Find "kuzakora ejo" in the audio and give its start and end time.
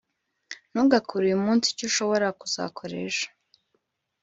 2.39-3.27